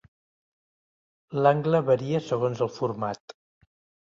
[1.41, 3.37] L'angle varia segons el format.